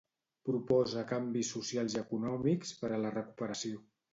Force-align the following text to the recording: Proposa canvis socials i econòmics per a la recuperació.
Proposa 0.49 1.03
canvis 1.11 1.51
socials 1.57 1.99
i 1.99 1.99
econòmics 2.01 2.75
per 2.81 2.93
a 2.97 3.01
la 3.07 3.13
recuperació. 3.19 3.87